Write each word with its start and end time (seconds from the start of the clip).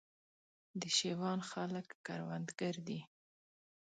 د 0.79 0.81
شېوان 0.97 1.39
خلک 1.51 1.87
کروندګر 2.05 2.75
دي 2.87 2.99